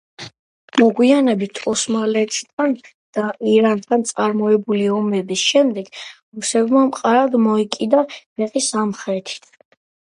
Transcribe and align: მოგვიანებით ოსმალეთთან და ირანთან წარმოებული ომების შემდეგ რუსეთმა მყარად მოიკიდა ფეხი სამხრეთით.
მოგვიანებით 0.83 1.59
ოსმალეთთან 1.71 2.73
და 3.19 3.27
ირანთან 3.53 4.07
წარმოებული 4.15 4.83
ომების 4.97 5.47
შემდეგ 5.53 5.95
რუსეთმა 6.03 6.87
მყარად 6.91 7.43
მოიკიდა 7.49 8.05
ფეხი 8.19 8.69
სამხრეთით. 8.75 9.51